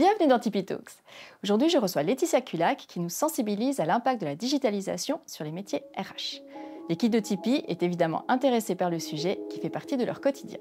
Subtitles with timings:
[0.00, 0.92] Bienvenue dans Tipeee Talks.
[1.44, 5.52] Aujourd'hui, je reçois Laetitia Culac qui nous sensibilise à l'impact de la digitalisation sur les
[5.52, 6.40] métiers RH.
[6.88, 10.56] L'équipe de Tipeee est évidemment intéressée par le sujet qui fait partie de leur quotidien.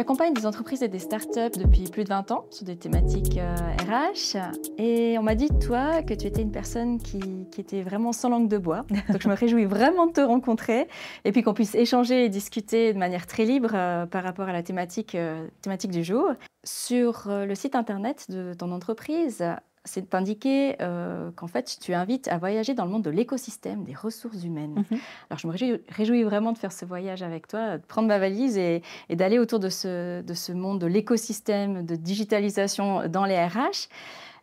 [0.00, 4.36] Accompagnes des entreprises et des startups depuis plus de 20 ans sur des thématiques RH.
[4.36, 4.40] Euh,
[4.78, 7.20] et on m'a dit, toi, que tu étais une personne qui,
[7.58, 8.86] était vraiment sans langue de bois.
[9.10, 10.88] Donc je me réjouis vraiment de te rencontrer
[11.26, 14.52] et puis qu'on puisse échanger et discuter de manière très libre euh, par rapport à
[14.52, 16.30] la thématique, euh, thématique du jour.
[16.64, 19.42] Sur le site internet de ton entreprise,
[19.84, 23.94] c'est d'indiquer euh, qu'en fait, tu invites à voyager dans le monde de l'écosystème, des
[23.94, 24.84] ressources humaines.
[24.90, 24.98] Mhm.
[25.30, 28.58] Alors, je me réjouis, vraiment de faire ce voyage avec toi, de prendre ma valise
[28.58, 33.88] et, d'aller autour de ce, de ce monde de l'écosystème, de digitalisation dans les RH.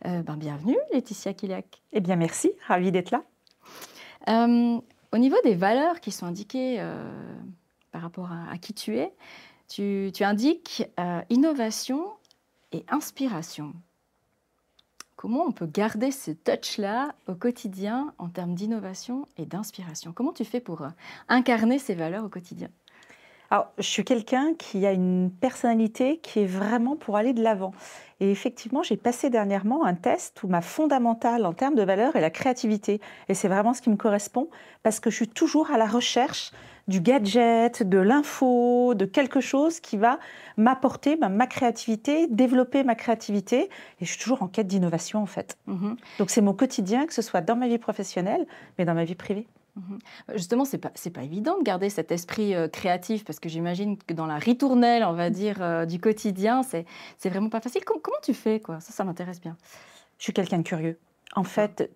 [0.06, 1.84] Euh, ben, bienvenue, Laetitia Kiliak.
[1.94, 3.24] Eh bien, merci, ravie d'être là.
[4.30, 4.80] Euh,
[5.14, 6.84] au niveau des valeurs qui sont indiquées
[7.92, 9.14] par rapport à, qui tu es,
[9.70, 10.84] tu, tu indiques
[11.30, 12.08] innovation
[12.72, 13.74] et inspiration.
[15.18, 20.14] Comment on peut garder ce touch-là au quotidien en termes d'innovation et d'inspiration?
[20.14, 20.90] Comment tu fais pour euh,
[21.28, 22.70] incarner ces valeurs au quotidien?
[23.50, 27.74] Alors, je suis quelqu'un qui a une personnalité qui est vraiment pour aller de l'avant.
[28.20, 32.22] Et effectivement, j'ai passé dernièrement un test où ma fondamentale en termes de valeur est
[32.22, 33.02] la créativité.
[33.28, 34.50] Et c'est vraiment ce qui me correspond
[34.84, 36.52] parce que je suis toujours à la recherche
[36.88, 40.20] du gadget, de l'info, de quelque chose qui va
[40.56, 43.70] m'apporter bah, ma créativité, développer ma créativité.
[44.00, 45.58] Et je suis toujours en quête d'innovation en fait.
[45.68, 45.98] Mhm.
[46.20, 48.46] Donc c'est mon quotidien, que ce soit dans ma vie professionnelle,
[48.78, 49.48] mais dans ma vie privée.
[49.76, 50.00] Mhm.
[50.36, 54.14] Justement, c'est pas pas évident de garder cet esprit euh, créatif parce que j'imagine que
[54.14, 56.86] dans la ritournelle, on va dire euh, du quotidien, c'est
[57.18, 57.84] c'est vraiment pas facile.
[57.86, 58.80] comment tu fais quoi?
[58.80, 59.56] Ça, ça m'intéresse bien.
[60.18, 60.98] Je suis quelqu'un de curieux.
[61.36, 61.92] En fait,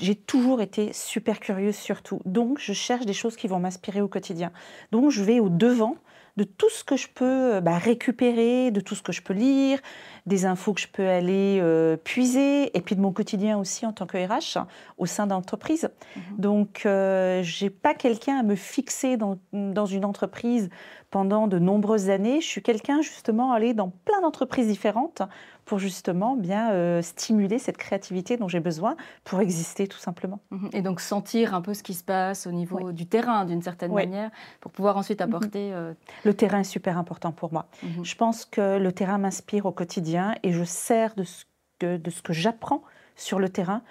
[0.00, 2.20] j'ai toujours été super curieuse surtout.
[2.24, 4.52] Donc, je cherche des choses qui vont m'inspirer au quotidien.
[4.92, 5.96] Donc, je vais au devant
[6.36, 9.34] de tout ce que je peux euh, bah, récupérer, de tout ce que je peux
[9.34, 9.78] lire,
[10.26, 13.92] des infos que je peux aller euh, puiser, et puis de mon quotidien aussi en
[13.92, 14.64] tant que RH
[14.96, 15.90] au sein d'entreprise.
[16.16, 16.22] Mhm.
[16.38, 20.70] Donc, euh, je n'ai pas quelqu'un à me fixer dans, dans, une entreprise
[21.10, 22.40] pendant de nombreuses années.
[22.40, 25.22] Je suis quelqu'un justement à aller dans plein d'entreprises différentes
[25.64, 30.40] pour justement bien euh, stimuler cette créativité dont j'ai besoin pour exister tout simplement.
[30.50, 30.70] Mhm.
[30.72, 33.92] Et donc sentir un peu ce qui se passe au niveau du terrain d'une certaine
[33.92, 34.30] manière
[34.60, 35.28] pour pouvoir ensuite mhm.
[35.28, 35.72] apporter...
[35.72, 35.92] Euh,
[36.24, 37.66] le terrain est super important pour moi.
[38.02, 41.44] Je pense que le terrain m'inspire au quotidien et je sers de ce
[41.78, 42.82] que, de ce que j'apprends
[43.16, 43.82] sur le terrain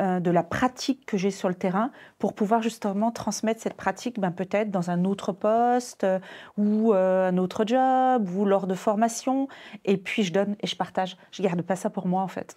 [0.00, 4.20] euh, de la pratique que j'ai sur le terrain pour pouvoir justement transmettre cette pratique
[4.20, 6.20] ben, peut-être dans un autre poste euh,
[6.56, 9.48] ou euh, un autre job ou lors de formation.
[9.84, 11.16] Et puis je donne et je partage.
[11.32, 12.56] Je garde pas ça pour moi en fait.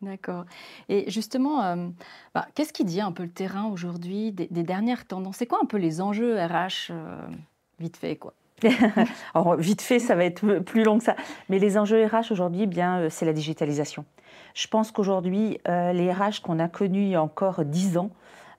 [0.00, 0.44] D'accord.
[0.90, 1.88] Et justement,
[2.34, 5.38] bah, qu'est-ce qui dit un peu le terrain aujourd'hui des, dernières tendances?
[5.38, 6.92] C'est quoi un peu les enjeux RH
[7.80, 8.34] vite fait quoi?
[9.34, 11.16] Alors, vite fait, ça va être plus long que ça.
[11.48, 14.04] Mais les enjeux RH aujourd'hui, eh bien, c'est la digitalisation.
[14.56, 18.10] Je pense qu'aujourd'hui, euh, les RH qu'on a connus il y a encore dix ans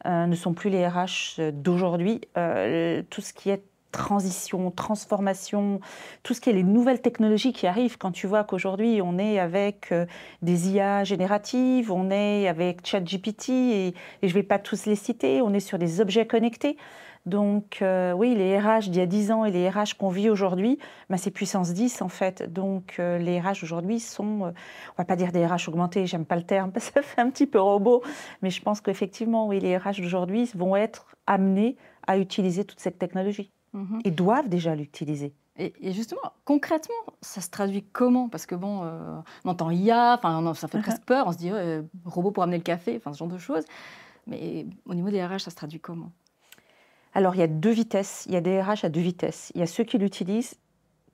[0.06, 2.22] euh, ne sont plus les RH d'aujourd'hui.
[2.38, 5.80] Euh, tout ce qui est transition, transformation,
[6.22, 7.98] tout ce qui est les nouvelles technologies qui arrivent.
[7.98, 9.92] Quand tu vois qu'aujourd'hui on est avec
[10.44, 15.42] des IA génératives, on est avec ChatGPT et je ne vais pas tous les citer,
[15.42, 16.78] on est sur des objets connectés.
[17.28, 20.30] Donc euh, oui, les RH d'il y a 10 ans et les RH qu'on vit
[20.30, 20.80] aujourd'hui,
[21.10, 22.54] bah, c'est puissance 10 en fait.
[22.54, 26.26] Donc euh, les RH aujourd'hui sont, euh, on va pas dire des RH augmentés, j'aime
[26.26, 28.02] pas le terme, parce que ça fait un petit peu robot,
[28.42, 31.76] mais je pense qu'effectivement, oui, les RH d'aujourd'hui vont être amenés
[32.08, 34.00] à utiliser toute cette technologie mhm.
[34.06, 35.34] et doivent déjà l'utiliser.
[35.60, 38.30] Et, justement, concrètement, ça se traduit comment?
[38.30, 38.88] Parce que bon,
[39.44, 41.52] on entend IA, enfin, ça fait presque peur, on se dit
[42.06, 43.66] robot pour amener le café, enfin ce genre de choses.
[44.28, 46.12] Mais au niveau des RH, ça se traduit comment?
[47.18, 48.26] Alors, il y a deux vitesses.
[48.28, 49.52] Il y a des RH à deux vitesses.
[49.56, 50.54] Il y a ceux qui l'utilisent,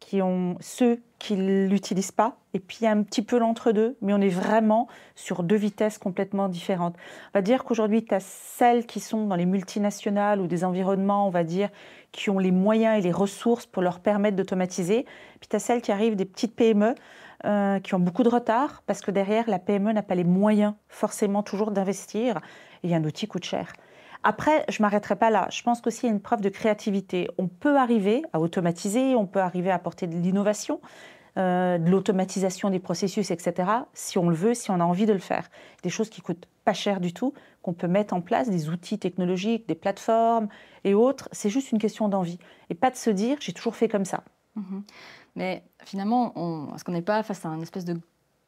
[0.02, 3.96] qui ont ceux qui l'utilisent pas, et puis il y a un petit peu l'entre-deux,
[4.02, 6.98] mais on est vraiment sur deux vitesses complètement différentes.
[7.34, 11.26] On va dire qu'aujourd'hui, tu as celles qui sont dans les multinationales ou des environnements,
[11.26, 11.70] on va dire,
[12.12, 15.06] qui ont les moyens et les ressources pour leur permettre d'automatiser.
[15.40, 16.96] Puis tu as celles qui arrivent des petites PME.
[17.46, 20.76] Euh, qui ont beaucoup de retard parce que derrière, la PME n'a pas les moyens
[20.88, 22.40] forcément toujours d'investir
[22.84, 23.74] et un outil coûte cher.
[24.24, 25.48] Après, je m'arrêterai pas là.
[25.52, 27.28] Je pense qu'aussi il y a une preuve de créativité.
[27.38, 30.80] On peut arriver à automatiser, on peut arriver à apporter de l'innovation,
[31.38, 33.70] euh, de l'automatisation des processus, etc.
[33.94, 35.50] Si on le veut, si on a envie de le faire.
[35.84, 39.00] Des choses qui coûtent pas cher du tout, qu'on peut mettre en place, des outils
[39.00, 40.48] technologiques, des plateformes
[40.84, 41.28] et autres.
[41.32, 42.40] C'est juste une question d'envie.
[42.70, 44.24] Et pas de se dire, j'ai toujours fait comme ça.
[44.56, 44.84] Mhm.
[45.36, 48.00] Mais finalement, est-ce qu'on n'est pas face à un espèce de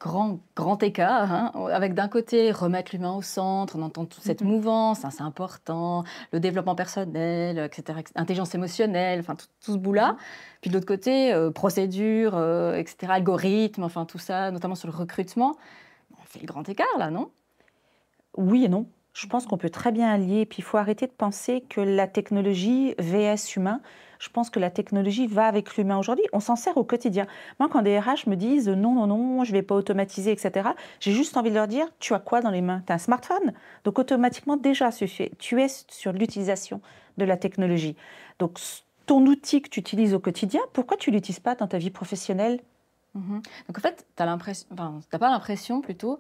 [0.06, 4.44] grand, grand écart, hein, avec d'un côté remettre l'humain au centre, on entend toute cette
[4.44, 10.16] mouvance, hein, c'est important, le développement personnel, etc., intelligence émotionnelle, enfin tout, ce bout-là.
[10.62, 14.96] Puis de l'autre côté, euh, procédure, euh, etc., algorithme, enfin tout ça, notamment sur le
[14.96, 15.56] recrutement.
[16.22, 17.32] On fait le grand écart là, non?
[18.38, 18.86] Oui et non.
[19.14, 22.08] Je pense qu'on peut très bien allier, puis il faut arrêter de penser que la
[22.08, 23.82] technologie VS humain,
[24.20, 26.26] je pense que la technologie va avec l'humain aujourd'hui.
[26.34, 27.26] On s'en sert au quotidien.
[27.60, 30.70] Moi, quand des RH me disent non, non, non, je ne vais pas automatiser, etc.,
[31.00, 32.84] j'ai juste envie de leur dire tu as quoi dans les mains?
[32.86, 33.54] Tu as un smartphone?
[33.84, 36.82] Donc, automatiquement, déjà, tu es sur l'utilisation
[37.18, 37.96] de la technologie.
[38.40, 38.60] Donc,
[39.06, 41.92] ton outil que tu utilises au quotidien, pourquoi tu ne l'utilises pas dans ta vie
[41.92, 42.60] professionnelle?
[43.16, 43.42] Mhm.
[43.68, 46.20] Donc en fait, tu n'as pas l'impression plutôt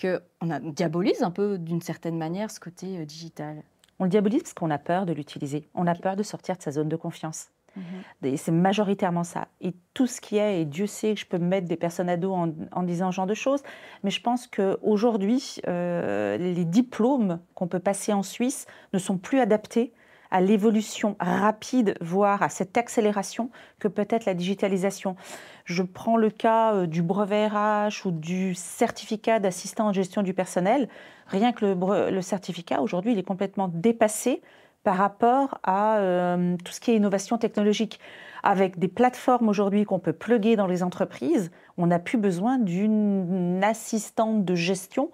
[0.00, 3.62] qu'on diabolise un peu d'une certaine manière ce côté euh, digital
[3.98, 5.68] on le diabolise parce qu'on a peur de l'utiliser.
[5.74, 7.48] On a peur de sortir de sa zone de confiance.
[7.76, 8.36] Mhm.
[8.36, 9.48] C'est majoritairement ça.
[9.60, 12.08] Et tout ce qui est, et Dieu sait que je peux me mettre des personnes
[12.08, 13.62] à dos en, disant ce genre de choses,
[14.02, 19.40] mais je pense qu'aujourd'hui, euh, les diplômes qu'on peut passer en Suisse ne sont plus
[19.40, 19.92] adaptés
[20.30, 25.16] à l'évolution rapide, voire à cette accélération que peut être la digitalisation.
[25.64, 30.34] Je prends le cas euh, du brevet RH ou du certificat d'assistant en gestion du
[30.34, 30.88] personnel.
[31.26, 34.42] Rien que le, certificat, aujourd'hui, il est complètement dépassé
[34.84, 37.98] par rapport à euh, tout ce qui est innovation technologique.
[38.48, 43.58] Avec des plateformes aujourd'hui qu'on peut plugger dans les entreprises, on n'a plus besoin d'une
[43.64, 45.10] assistante de gestion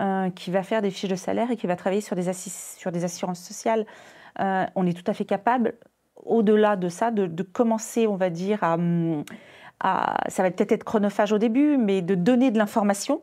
[0.00, 2.90] euh, qui va faire des fiches de salaire et qui va travailler sur des, sur
[2.90, 3.84] des assurances sociales.
[4.40, 5.74] Euh, on est tout à fait capable,
[6.24, 8.78] au-delà de ça, de, commencer, on va dire, à,
[10.28, 13.20] ça va peut-être être chronophage au début, mais de donner de l'information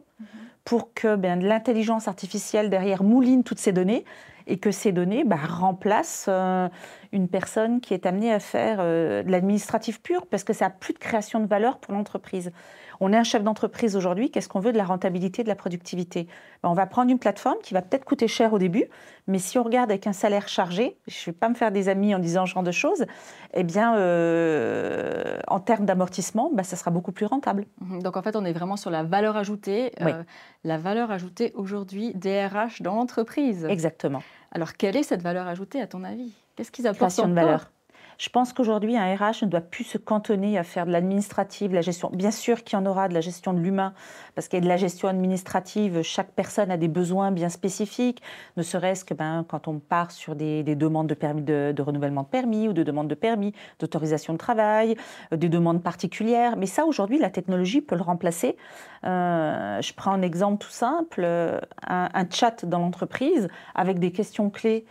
[0.67, 4.03] pour que ben, l'intelligence artificielle derrière mouline toutes ces données
[4.47, 6.67] et que ces données ben, remplacent euh,
[7.13, 10.71] une personne qui est amenée à faire euh, de l'administratif pur parce que ça n'a
[10.71, 12.51] plus de création de valeur pour l'entreprise.
[12.99, 16.27] On est un chef d'entreprise aujourd'hui, qu'est-ce qu'on veut de la rentabilité, de la productivité?
[16.63, 18.85] Ben, On va prendre une plateforme qui va peut-être coûter cher au début,
[19.27, 21.89] mais si on regarde avec un salaire chargé, je ne vais pas me faire des
[21.89, 23.05] amis en disant ce genre de choses,
[23.53, 27.65] eh bien, euh, en termes d'amortissement, ben, ça sera beaucoup plus rentable.
[27.81, 28.01] Mhm.
[28.01, 30.23] Donc en fait, on est vraiment sur la valeur ajoutée, euh,
[30.63, 33.65] la valeur ajoutée aujourd'hui DRH dans l'entreprise.
[33.65, 34.23] Exactement.
[34.51, 36.33] Alors quelle est cette valeur ajoutée à ton avis?
[36.55, 37.71] Qu'est-ce qu'ils apportent de valeur
[38.17, 41.81] je pense qu'aujourd'hui, un RH ne doit plus se cantonner à faire de l'administrative, la
[41.81, 42.09] gestion.
[42.11, 43.93] Bien sûr qu'il y en aura de la gestion de l'humain,
[44.33, 46.01] parce qu'il y a de la gestion administrative.
[46.01, 48.21] Chaque personne a des besoins bien spécifiques,
[48.57, 52.73] ne serait-ce que ben, quand on part sur des, demandes de, renouvellement de permis ou
[52.73, 54.95] de demandes de permis, d'autorisation de travail,
[55.31, 56.57] euh, des demandes particulières.
[56.57, 58.57] Mais ça, aujourd'hui, la technologie peut le remplacer.
[59.03, 64.49] Euh, je prends un exemple tout simple, euh, un chat dans l'entreprise avec des questions
[64.49, 64.85] clés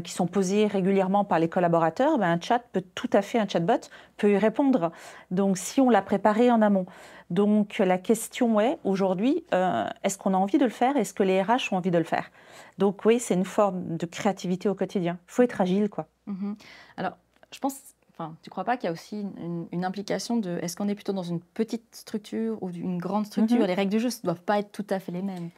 [0.00, 3.46] qui sont posées régulièrement par les collaborateurs, ben, un chat peut tout à fait, un
[3.46, 4.92] chatbot peut y répondre.
[5.30, 6.86] Donc si on l'a préparé en amont.
[7.30, 10.96] Donc la question est aujourd'hui, euh, est-ce qu'on a envie de le faire?
[10.96, 12.30] Est-ce que les RH ont envie de le faire?
[12.78, 15.18] Donc oui, c'est une forme de créativité au quotidien.
[15.28, 16.06] Il faut être agile, quoi.
[16.26, 16.56] Mhm.
[16.96, 17.16] Alors,
[17.52, 17.74] je pense
[18.14, 19.24] Enfin, tu ne crois pas qu'il y a aussi
[19.72, 23.60] une, implication de est-ce qu'on est plutôt dans une petite structure ou une grande structure?
[23.60, 23.66] Mhm.
[23.66, 25.48] Les règles du jeu ne doivent pas être tout à fait les mêmes.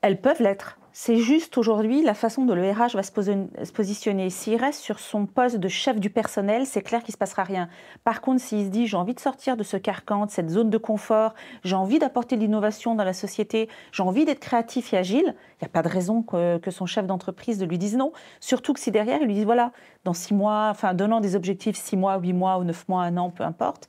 [0.00, 0.78] Elles peuvent l'être.
[0.92, 4.28] C'est juste aujourd'hui la façon dont le RH va se, positionner.
[4.28, 7.44] S'il reste sur son poste de chef du personnel, c'est clair qu'il ne se passera
[7.44, 7.68] rien.
[8.02, 10.68] Par contre, s'il se dit j'ai envie de sortir de ce carcan, de cette zone
[10.68, 14.96] de confort, j'ai envie d'apporter de l'innovation dans la société, j'ai envie d'être créatif et
[14.96, 18.12] agile, il n'y a pas de raison que, son chef d'entreprise ne lui dise non.
[18.40, 19.72] Surtout que si derrière, il lui dit voilà,
[20.04, 23.16] dans six mois, enfin donnant des objectifs six mois, huit mois ou neuf mois, un
[23.16, 23.88] an, peu importe,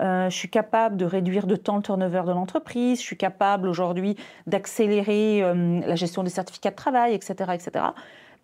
[0.00, 3.68] euh, je suis capable de réduire de temps le turnover de l'entreprise, je suis capable
[3.68, 7.84] aujourd'hui d'accélérer euh, la gestion des certificats de travail, etc., etc.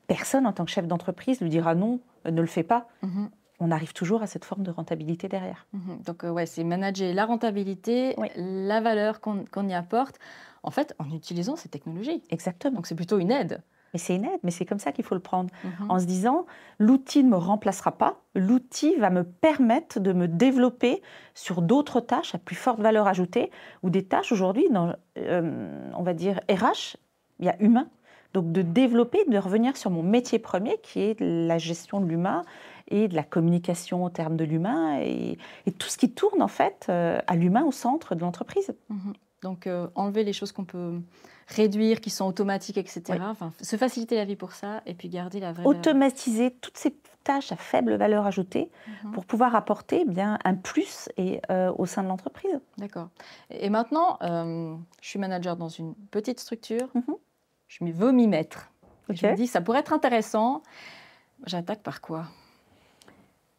[0.07, 2.89] Personne en tant que chef d'entreprise lui dira non, euh, ne le fais pas.
[3.03, 3.31] Mhm.
[3.61, 5.67] On arrive toujours à cette forme de rentabilité derrière.
[5.73, 6.03] Mhm.
[6.07, 10.19] Donc ouais, c'est manager la rentabilité, la valeur qu'on y apporte,
[10.63, 12.23] en fait, en utilisant ces technologies.
[12.31, 12.77] Exactement.
[12.77, 13.63] Donc c'est plutôt une aide.
[13.93, 15.51] Mais c'est une aide, mais c'est comme ça qu'il faut le prendre.
[15.65, 15.91] Mhm.
[15.91, 16.47] En se disant,
[16.79, 21.03] l'outil ne me remplacera pas, l'outil va me permettre de me développer
[21.35, 23.51] sur d'autres tâches à plus forte valeur ajoutée,
[23.83, 26.97] ou des tâches aujourd'hui, dans, euh, on va dire RH,
[27.39, 27.89] il y a humain.
[28.35, 32.43] Donc de développer, de revenir sur mon métier premier, qui est la gestion de l'humain
[32.89, 35.39] et de la communication au terme de l'humain, et,
[35.79, 38.75] tout ce qui tourne en fait euh, à l'humain au centre de l'entreprise.
[38.89, 39.13] Mhm.
[39.43, 41.01] Donc euh, enlever les choses qu'on peut
[41.47, 43.19] réduire, qui sont automatiques, etc.
[43.23, 46.95] Enfin, se faciliter la vie pour ça et puis garder la vraie Automatiser toutes ces
[47.25, 48.71] tâches à faible valeur ajoutée
[49.05, 49.13] mhm.
[49.13, 52.61] pour pouvoir apporter eh bien un plus et, euh, au sein de l'entreprise.
[52.77, 53.09] D'accord.
[53.51, 56.89] Et maintenant, je suis manager dans une petite structure.
[56.95, 57.15] Mhm.
[57.69, 58.71] Je veux m'y mettre.
[59.09, 60.63] Je me dis, ça pourrait être intéressant.
[61.47, 62.25] J'attaque par quoi?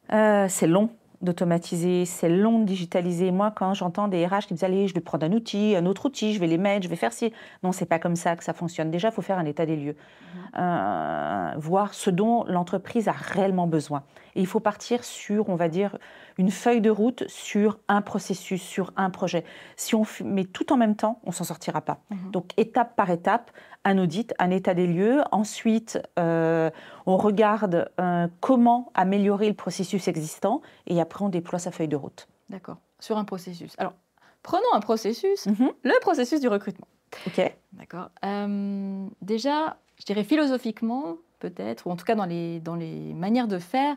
[0.09, 0.89] C'est long
[1.21, 3.31] d'automatiser, c'est long de digitaliser.
[3.31, 5.85] Moi, quand j'entends des RH qui me disent Allez, je vais prendre un outil, un
[5.85, 7.33] autre outil, je vais les mettre, je vais faire ci.
[7.63, 8.89] Non, c'est pas comme ça que ça fonctionne.
[8.89, 10.59] Déjà, il faut faire un état des lieux, mmh.
[10.59, 14.03] euh, voir ce dont l'entreprise a réellement besoin.
[14.35, 15.97] Et il faut partir sur, on va dire,
[16.37, 19.43] une feuille de route sur un processus, sur un projet.
[19.75, 21.99] Si on met tout en même temps, on s'en sortira pas.
[22.09, 22.31] Mmh.
[22.31, 23.51] Donc, étape par étape,
[23.85, 25.21] un audit, un état des lieux.
[25.31, 26.69] Ensuite, euh,
[27.05, 31.95] on regarde euh, comment améliorer le processus existant et après on déploie sa feuille de
[31.95, 32.27] route.
[32.49, 32.77] D'accord.
[32.99, 33.73] Sur un processus.
[33.77, 33.93] Alors,
[34.43, 35.71] prenons un processus, mhm.
[35.83, 36.87] le processus du recrutement.
[37.27, 37.53] Ok.
[37.73, 38.09] D'accord.
[38.25, 43.47] Euh, déjà, je dirais philosophiquement, peut-être, ou en tout cas dans les, dans les manières
[43.47, 43.95] de faire,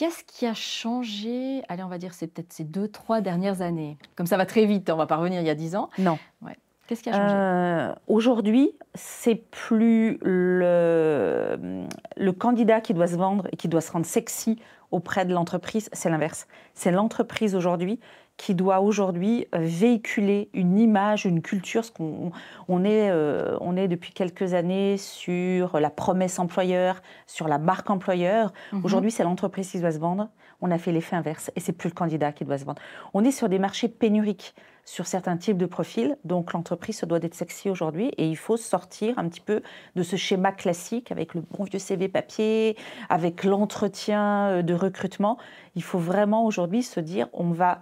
[0.00, 1.62] Qu'est-ce qui a changé?
[1.68, 3.98] Allez, on va dire c'est peut-être ces deux, trois dernières années.
[4.16, 5.90] Comme ça va très vite, on va pas revenir il y a dix ans.
[5.98, 6.18] Non.
[6.40, 6.56] Ouais.
[6.90, 7.34] Qu'est-ce qui a changé?
[7.36, 13.92] Euh, Aujourd'hui, c'est plus le, le candidat qui doit se vendre et qui doit se
[13.92, 14.58] rendre sexy
[14.90, 16.48] auprès de l'entreprise, c'est l'inverse.
[16.74, 18.00] C'est l'entreprise aujourd'hui
[18.36, 21.84] qui doit aujourd'hui véhiculer une image, une culture.
[21.84, 22.32] Ce qu'on,
[22.66, 27.88] on, est, euh, on est depuis quelques années sur la promesse employeur, sur la marque
[27.88, 28.52] employeur.
[28.72, 28.84] Mhm.
[28.84, 30.28] Aujourd'hui, c'est l'entreprise qui doit se vendre.
[30.60, 32.82] On a fait l'effet inverse et c'est plus le candidat qui doit se vendre.
[33.14, 34.56] On est sur des marchés pénuriques
[34.90, 36.16] sur certains types de profils.
[36.24, 39.62] Donc l'entreprise se doit d'être sexy aujourd'hui et il faut sortir un petit peu
[39.94, 42.76] de ce schéma classique avec le bon vieux CV papier,
[43.08, 45.38] avec l'entretien euh, de recrutement.
[45.76, 47.78] Il faut vraiment aujourd'hui se dire on va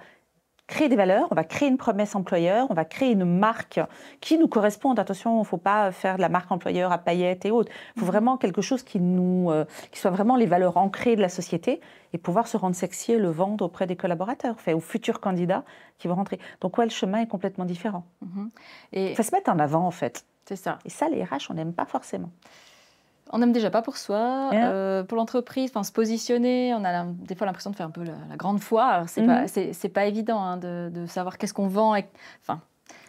[0.69, 3.81] créer des valeurs, on va créer une promesse employeur, on va créer une marque
[4.21, 5.01] qui nous corresponde.
[5.01, 7.73] Attention, il ne faut pas faire de la marque employeur à paillettes et autres.
[7.97, 8.13] Il faut mhm.
[8.13, 11.81] vraiment quelque chose qui, nous, euh, qui soit vraiment les valeurs ancrées de la société
[12.13, 15.65] et pouvoir se rendre sexy et le vendre auprès des collaborateurs, enfin, aux futurs candidats
[15.99, 16.39] qui vont rentrer.
[16.61, 18.05] Donc, ouais, le chemin est complètement différent.
[18.21, 18.51] Mhm.
[18.93, 19.11] Et...
[19.11, 20.27] Il faut se mettre en avant, en fait.
[20.45, 20.79] C'est ça.
[20.85, 22.31] Et ça, les RH, on n'aime pas forcément
[23.31, 26.75] on n'aime déjà pas pour soi, euh, pour l'entreprise, enfin se positionner.
[26.75, 29.05] On a des fois l'impression de faire un peu la, grande foi.
[29.07, 31.95] C'est pas, c'est, pas évident hein, de, savoir qu'est-ce qu'on vend,
[32.43, 32.61] enfin,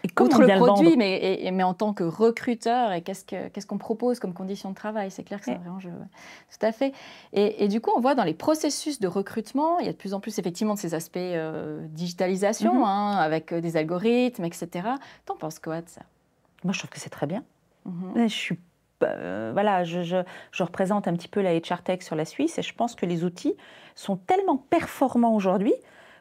[0.03, 3.77] et outre le produit, mais, mais en tant que recruteur et qu'est-ce, que, qu'est-ce qu'on
[3.77, 5.11] propose comme conditions de travail.
[5.11, 5.89] C'est clair que c'est un vrai enjeu.
[5.89, 6.93] Tout à fait.
[7.33, 10.13] Et, du coup, on voit dans les processus de recrutement, il y a de plus
[10.13, 12.83] en plus effectivement de ces aspects euh, digitalisation, mhm.
[12.83, 14.89] hein, avec euh, des algorithmes, etc.
[15.25, 16.01] T'en penses quoi de ça?
[16.63, 17.43] Moi, je trouve que c'est très bien.
[17.85, 18.13] Mhm.
[18.15, 18.59] Je suis
[19.03, 20.24] euh, voilà, je,
[20.60, 23.24] représente un petit peu la HR Tech sur la Suisse et je pense que les
[23.24, 23.56] outils
[23.96, 25.74] sont tellement performants aujourd'hui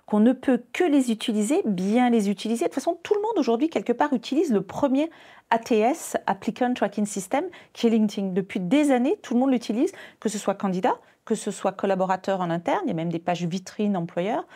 [0.06, 2.64] qu'on ne peut que les utiliser, bien les utiliser.
[2.64, 5.10] De toute façon, tout le monde aujourd'hui, quelque part, utilise le premier
[5.50, 7.44] ATS, Applicant Tracking System,
[7.74, 8.28] qui est LinkedIn.
[8.28, 10.94] Depuis des années, tout le monde l'utilise, que ce soit candidat,
[11.26, 14.46] que ce soit collaborateur en interne, il y a même des pages vitrines employeurs.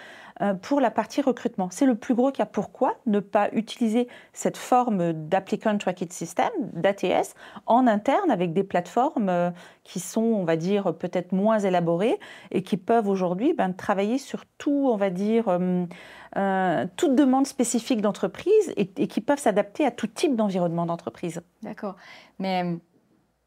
[0.42, 1.68] Euh, pour la partie recrutement.
[1.70, 2.46] C'est le plus gros cas.
[2.46, 7.34] Pourquoi ne pas utiliser cette forme d'applicant tracking system, d'ATS,
[7.66, 9.50] en interne avec des plateformes euh,
[9.84, 12.18] qui sont, on va dire, peut-être moins élaborées
[12.50, 18.00] et qui peuvent aujourd'hui ben, travailler sur tout, on va dire, euh, toute demande spécifique
[18.00, 21.40] d'entreprise et, et qui peuvent s'adapter à tout type d'environnement d'entreprise.
[21.62, 21.94] D'accord.
[22.40, 22.78] Mais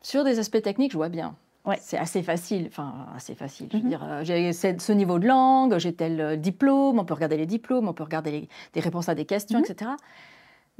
[0.01, 1.35] sur des aspects techniques, je vois bien.
[1.65, 1.77] Ouais.
[1.81, 3.67] C'est assez facile, enfin assez facile.
[3.71, 3.89] Je veux mhm.
[3.89, 7.47] dire, euh, j'ai ce niveau de langue, j'ai tel euh, diplôme, on peut regarder les
[7.47, 9.65] diplômes, on peut regarder les, des réponses à des questions, mhm.
[9.65, 9.91] etc.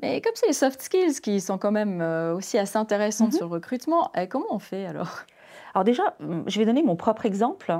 [0.02, 3.38] Mais comme c'est les soft skills qui sont quand même euh, aussi assez intéressantes mhm.
[3.38, 5.22] sur le recrutement, comment on fait alors?
[5.74, 6.16] Alors déjà,
[6.48, 7.78] je vais donner mon propre exemple.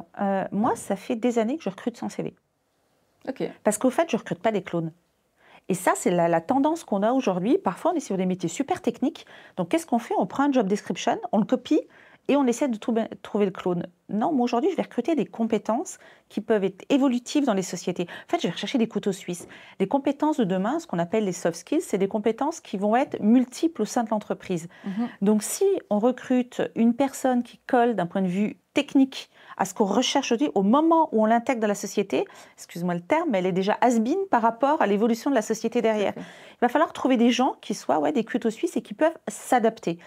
[0.52, 2.34] moi, ça fait des années que je recrute sans CV.
[3.28, 3.44] Ok.
[3.64, 4.92] Parce qu'au fait, je recrute pas des clones.
[5.70, 7.58] Et ça, c'est la, la, tendance qu'on a aujourd'hui.
[7.58, 9.26] Parfois, on est sur des métiers super techniques.
[9.58, 10.14] Donc, qu'est-ce qu'on fait?
[10.18, 11.82] On prend un job description, on le copie,
[12.28, 13.88] et on essaie de trouver, le clone.
[14.10, 15.98] Non, moi aujourd'hui, je vais recruter des compétences
[16.30, 18.08] qui peuvent être évolutives dans les sociétés.
[18.28, 19.48] En fait, je vais rechercher des couteaux suisses.
[19.80, 22.96] Les compétences de demain, ce qu'on appelle les soft skills, c'est des compétences qui vont
[22.96, 24.68] être multiples au sein de l'entreprise.
[24.86, 25.08] Mhm.
[25.22, 29.74] Donc, si on recrute une personne qui colle d'un point de vue technique à ce
[29.74, 32.26] qu'on recherche aujourd'hui, au moment où on l'intègre dans la société,
[32.58, 35.82] excuse-moi le terme, mais elle est déjà has-been par rapport à l'évolution de la société
[35.82, 36.14] derrière.
[36.18, 39.18] Il va falloir trouver des gens qui soient ouais, des couteaux suisses et qui peuvent
[39.28, 39.98] s'adapter.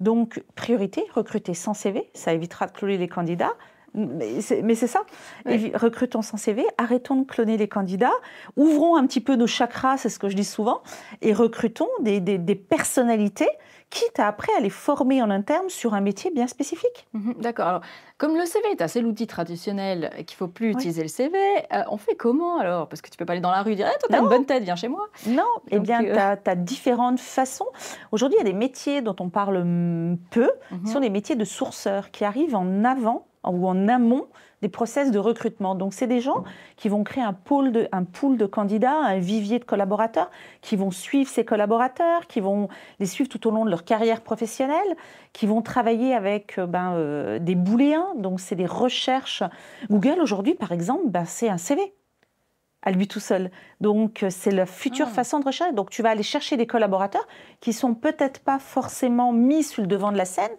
[0.00, 3.54] Donc, priorité, recruter sans CV, ça évitera de cloner les candidats.
[3.94, 5.00] Mais c'est ça.
[5.46, 8.12] Recrutons sans CV, arrêtons de cloner les candidats,
[8.56, 10.82] ouvrons un petit peu nos chakras, c'est ce que je dis souvent,
[11.22, 13.48] et recrutons des, des personnalités
[13.90, 17.06] quitte à après à les former en interne sur un métier bien spécifique.
[17.14, 17.66] Mhm, d'accord.
[17.66, 17.80] Alors,
[18.18, 21.38] comme le CV est assez l'outil traditionnel et qu'il ne faut plus utiliser le CV,
[21.72, 22.88] euh, on fait comment alors?
[22.88, 24.18] Parce que tu peux pas aller dans la rue et dire eh, Toi, tu as
[24.18, 25.08] une bonne tête, viens chez moi.
[25.26, 27.68] Non, eh bien, euh, tu as, différentes façons.
[28.12, 29.64] Aujourd'hui, il y a des métiers dont on parle
[30.30, 30.82] peu, mhm.
[30.82, 34.26] qui sont des métiers de sourceurs qui arrivent en avant ou en amont
[34.62, 35.74] des process de recrutement.
[35.74, 36.44] Donc, c'est des gens
[36.76, 40.30] qui vont créer un, pôle de, un pool de candidats, un vivier de collaborateurs,
[40.62, 44.20] qui vont suivre ces collaborateurs, qui vont les suivre tout au long de leur carrière
[44.20, 44.96] professionnelle,
[45.32, 48.08] qui vont travailler avec euh, ben, euh, des booléens.
[48.16, 49.42] Donc, c'est des recherches.
[49.90, 51.92] Google, aujourd'hui, par exemple, ben, c'est un CV.
[52.82, 53.50] À lui tout seul.
[53.80, 55.14] Donc, euh, c'est la future Ah.
[55.14, 55.72] façon de rechercher.
[55.72, 57.26] Donc, tu vas aller chercher des collaborateurs
[57.60, 60.50] qui sont peut-être pas forcément mis sur le devant de la scène,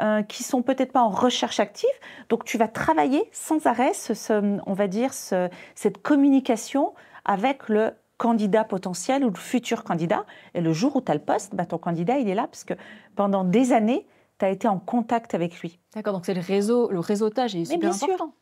[0.00, 1.88] euh, qui sont peut-être pas en recherche active.
[2.28, 6.92] Donc, tu vas travailler sans arrêt, ce- ce- on va dire, ce- cette communication
[7.24, 10.26] avec le candidat potentiel ou le futur candidat.
[10.54, 12.64] Et le jour où tu as le poste, bah, ton candidat, il est là parce
[12.64, 12.74] que
[13.16, 14.06] pendant des années,
[14.38, 15.78] tu as été en contact avec lui.
[15.94, 18.08] D'accord, donc c'est le réseau, le réseautage est super bien sûr.
[18.08, 18.34] important.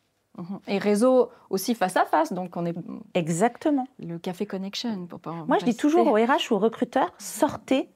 [0.66, 2.74] Et réseau aussi face à face, donc on est
[3.14, 3.86] Exactement.
[3.98, 5.32] le café connection pour pas.
[5.46, 7.88] Moi, je dis toujours aux RH ou aux recruteurs, sortez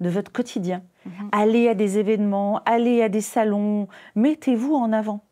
[0.00, 0.82] de votre quotidien.
[1.06, 1.28] Mhm.
[1.32, 5.24] Allez à des événements, allez à des salons, mettez-vous en avant.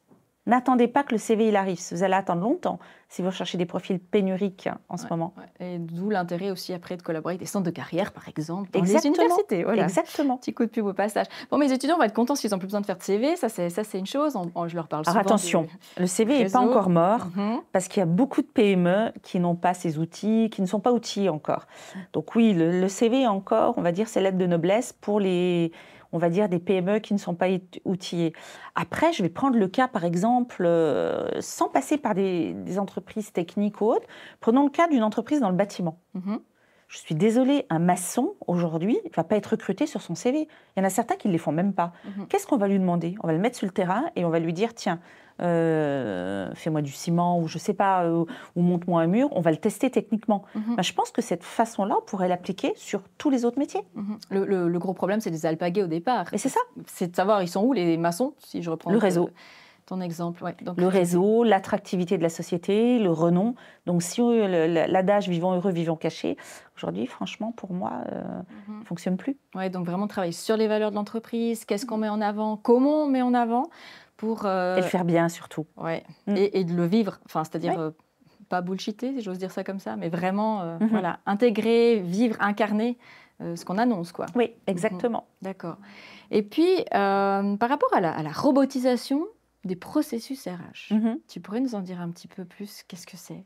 [0.46, 1.80] N'attendez pas que le CV il arrive.
[1.90, 5.32] Vous allez attendre longtemps si vous recherchez des profils pénuriques en ce Ouais, moment.
[5.60, 5.74] ouais.
[5.74, 8.78] Et d'où l'intérêt aussi après de collaborer avec des centres de carrière, par exemple, dans
[8.80, 9.14] Exactement.
[9.14, 9.64] les universités.
[9.64, 9.84] Voilà.
[9.84, 10.36] Exactement.
[10.36, 11.26] Petit coup de pub au passage.
[11.50, 13.36] Bon, mes étudiants vont être contents s'ils n'ont plus besoin de faire de CV.
[13.36, 14.34] Ça, c'est ça, c'est une chose.
[14.36, 15.20] On- on- je leur parle Alors souvent.
[15.20, 15.68] attention, du-
[16.02, 17.60] le CV n'est pas encore mort Mhm.
[17.72, 20.80] parce qu'il y a beaucoup de PME qui n'ont pas ces outils, qui ne sont
[20.80, 21.66] pas outillés encore.
[22.12, 25.70] Donc oui, le, le CV encore, on va dire, c'est l'aide de noblesse pour les,
[26.16, 27.46] on va dire, des PME qui ne sont pas
[27.84, 28.32] outillées.
[28.74, 33.32] Après, je vais prendre le cas, par exemple, euh, sans passer par des, des entreprises
[33.32, 34.06] techniques ou autres.
[34.40, 36.00] Prenons le cas d'une entreprise dans le bâtiment.
[36.14, 36.40] Mhm.
[36.88, 40.48] Je suis désolée, un maçon, aujourd'hui, ne va pas être recruté sur son CV.
[40.76, 41.92] Il y en a certains qui ne les font même pas.
[42.04, 42.28] Mhm.
[42.28, 43.16] Qu'est-ce qu'on va lui demander?
[43.22, 45.00] On va le mettre sur le terrain et on va lui dire, tiens,
[45.40, 48.24] euh, fais-moi du ciment ou je sais pas, euh,
[48.56, 49.28] ou monte-moi un mur.
[49.32, 50.42] On va le tester techniquement.
[50.54, 50.76] Mhm.
[50.76, 53.82] Ben, je pense que cette façon-là, on pourrait l'appliquer sur tous les autres métiers.
[53.94, 54.18] Mhm.
[54.30, 56.26] Le, le- le gros problème, c'est des alpagués au départ.
[56.32, 58.98] Et c'est ça, C'est de savoir, ils sont où les maçons, si je reprends Le
[58.98, 59.30] réseau.
[59.86, 60.42] Ton exemple.
[60.42, 60.56] Ouais.
[60.62, 63.54] Donc, le réseau, l'attractivité de la société, le renom.
[63.86, 66.36] Donc si l'adage vivons heureux, vivons cachés,
[66.76, 68.24] aujourd'hui, franchement, pour moi, euh,
[68.68, 68.80] Mhm.
[68.80, 69.36] ne fonctionne plus.
[69.54, 73.04] Ouais, donc vraiment travailler sur les valeurs de l'entreprise, qu'est-ce qu'on met en avant, comment
[73.04, 73.68] on met en avant
[74.16, 75.66] pour euh, Et le faire bien surtout.
[75.76, 76.36] ouais, Mm.
[76.36, 77.90] et, et de le vivre, enfin c'est-à-dire euh,
[78.48, 80.88] pas bullshiter, si j'ose dire ça comme ça, mais vraiment euh, Mhm.
[80.90, 82.96] voilà intégrer, vivre, incarner
[83.40, 84.24] ce qu'on annonce quoi.
[84.34, 85.26] Oui, exactement.
[85.42, 85.76] D'accord.
[86.30, 89.26] Et puis par rapport à la, à la robotisation
[89.64, 91.18] des processus RH, Mhm.
[91.28, 92.82] tu pourrais nous en dire un petit peu plus?
[92.88, 93.44] Qu'est-ce que c'est?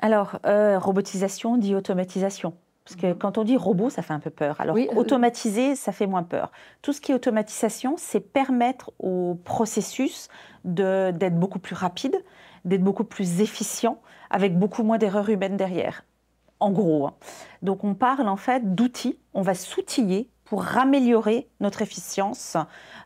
[0.00, 2.54] Alors, robotisation dit automatisation.
[2.90, 4.60] Parce que quand on dit robot, ça fait un peu peur.
[4.60, 6.50] Alors, Oui, euh, automatiser, ça fait moins peur.
[6.82, 10.28] Tout ce qui est automatisation, c'est permettre au processus
[10.64, 12.16] d'être beaucoup plus rapide,
[12.64, 16.04] d'être beaucoup plus efficient, avec beaucoup moins d'erreurs humaines derrière.
[16.58, 17.06] En gros.
[17.06, 17.14] hein.
[17.62, 19.18] Donc, on parle en fait d'outils.
[19.34, 22.56] On va s'outiller pour améliorer notre efficience.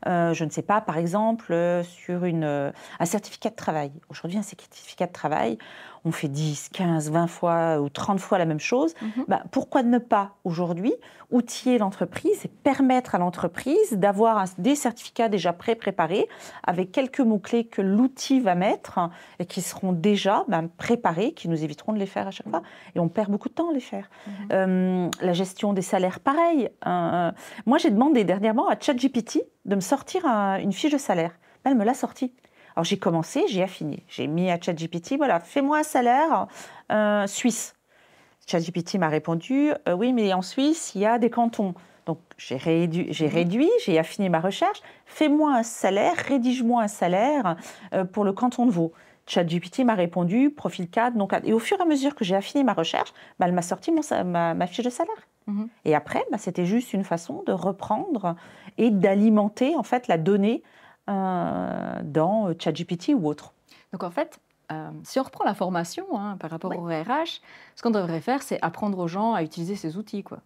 [0.06, 3.92] Euh, je ne sais pas, par exemple, euh, sur une, un certificat de travail.
[4.08, 5.58] Aujourd'hui, un certificat de travail,
[6.06, 8.94] on fait 10, 15, 20 fois ou 30 fois la même chose.
[9.00, 9.24] Mhm.
[9.28, 10.92] Bah, pourquoi ne pas aujourd'hui
[11.30, 16.28] outiller l'entreprise et permettre à l'entreprise d'avoir des certificats déjà pré-préparés
[16.62, 19.00] avec quelques mots-clés que l'outil va mettre
[19.38, 22.62] et qui seront déjà bah, préparés, qui nous éviteront de les faire à chaque fois.
[22.94, 24.10] Et on perd beaucoup de temps à les faire.
[24.26, 24.32] Mhm.
[24.52, 26.68] Euh, la gestion des salaires, pareil.
[26.86, 27.32] Euh,
[27.66, 31.32] moi, j'ai demandé dernièrement à ChatGPT de me sortir un- une fiche de salaire.
[31.64, 32.32] Elle me l'a sortie.
[32.76, 34.02] Alors j'ai commencé, j'ai affiné.
[34.08, 36.46] J'ai mis à ChatGPT, voilà, fais-moi un salaire
[36.90, 37.74] euh, suisse.
[38.46, 41.74] ChatGPT m'a répondu, euh, oui, mais en Suisse, il y a des cantons.
[42.06, 43.34] Donc j'ai réduit, j'ai Mhm.
[43.34, 44.82] réduit, j'ai affiné ma recherche.
[45.06, 47.56] Fais-moi un salaire, rédige-moi un salaire
[47.94, 48.92] euh, pour le canton de Vaud.
[49.26, 51.48] ChatGPT m'a répondu, profil 4, non 4.
[51.48, 53.90] Et au fur et à mesure que j'ai affiné ma recherche, bah, elle m'a sorti
[53.90, 55.14] mon ma, ma fiche de salaire.
[55.46, 55.68] Mhm.
[55.86, 58.36] Et après, bah, c'était juste une façon de reprendre
[58.76, 60.62] et d'alimenter en fait la donnée
[61.12, 63.52] dans euh, ChatGPT ou autre.
[63.92, 64.38] Donc en fait,
[64.72, 66.78] euh, si on reprend la formation hein, par rapport Ouais.
[66.78, 67.40] au RH,
[67.76, 70.22] ce qu'on devrait faire, c'est apprendre aux gens à utiliser ces outils.
[70.22, 70.38] Quoi.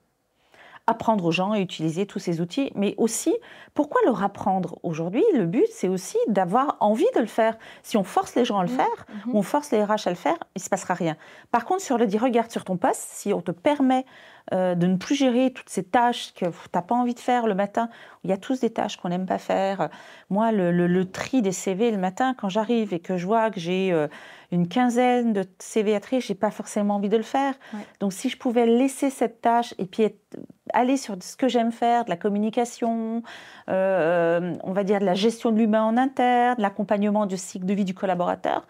[0.90, 3.36] apprendre aux gens à utiliser tous ces outils, mais aussi,
[3.74, 5.22] pourquoi leur apprendre aujourd'hui?
[5.34, 7.58] Le but, c'est aussi d'avoir envie de le faire.
[7.82, 8.76] Si on force les gens à le Mhm.
[8.76, 11.18] faire, ou on force les RH à le faire, il ne se passera rien.
[11.50, 14.06] Par contre, sur le dit, regarde sur ton poste, si on te permet
[14.52, 17.46] euh, de ne plus gérer toutes ces tâches que tu n'as pas envie de faire
[17.46, 17.88] le matin,
[18.24, 19.88] il y a tous des tâches qu'on n'aime pas faire.
[20.30, 23.50] Moi, le, le- le tri des CV le matin, quand j'arrive et que je vois
[23.50, 24.08] que j'ai euh,
[24.50, 27.54] une quinzaine de CV à trier, je n'ai pas forcément envie de le faire.
[27.74, 27.80] Ouais.
[28.00, 30.36] Donc, si je pouvais laisser cette tâche et puis être-
[30.72, 33.22] aller sur ce que j'aime faire, de la communication,
[33.68, 37.66] euh, on va dire de la gestion de l'humain en interne, de l'accompagnement du cycle
[37.66, 38.66] de vie du collaborateur,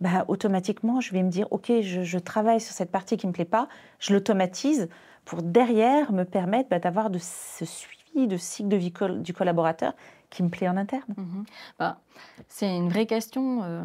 [0.00, 3.30] bah, automatiquement, je vais me dire, OK, je, je travaille sur cette partie qui ne
[3.30, 4.88] me plaît pas, je l'automatise
[5.30, 9.32] pour derrière me permettre bah, d'avoir de ce suivi de cycle de vie col- du
[9.32, 9.92] collaborateur
[10.28, 11.14] qui me plaît en interne.
[11.16, 11.44] Mhm.
[11.78, 12.00] Bah,
[12.48, 13.84] c'est une vraie question euh,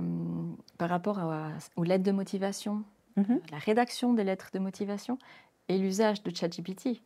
[0.79, 2.81] par rapport à- aux lettres de motivation,
[3.15, 3.39] Mhm.
[3.51, 5.19] la rédaction des lettres de motivation
[5.69, 7.01] et l'usage de ChatGPT.